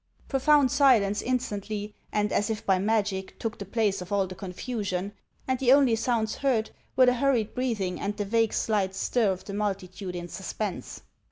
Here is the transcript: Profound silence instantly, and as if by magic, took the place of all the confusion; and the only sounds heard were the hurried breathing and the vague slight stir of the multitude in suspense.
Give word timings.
Profound 0.27 0.71
silence 0.71 1.21
instantly, 1.21 1.93
and 2.11 2.31
as 2.33 2.49
if 2.49 2.65
by 2.65 2.79
magic, 2.79 3.37
took 3.37 3.59
the 3.59 3.67
place 3.67 4.01
of 4.01 4.11
all 4.11 4.25
the 4.25 4.33
confusion; 4.33 5.11
and 5.47 5.59
the 5.59 5.71
only 5.71 5.95
sounds 5.95 6.37
heard 6.37 6.71
were 6.95 7.05
the 7.05 7.13
hurried 7.13 7.53
breathing 7.53 7.99
and 7.99 8.17
the 8.17 8.25
vague 8.25 8.51
slight 8.51 8.95
stir 8.95 9.31
of 9.31 9.45
the 9.45 9.53
multitude 9.53 10.15
in 10.15 10.27
suspense. 10.27 11.01